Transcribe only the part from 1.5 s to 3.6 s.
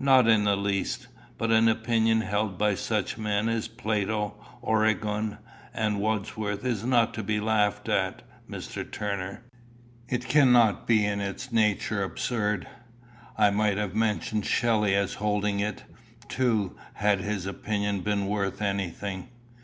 an opinion held by such men